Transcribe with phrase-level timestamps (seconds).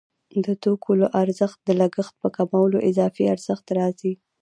[0.45, 4.13] د توکو له ارزښت د لګښت په کمولو اضافي ارزښت راځي